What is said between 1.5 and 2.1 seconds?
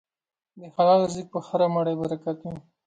مړۍ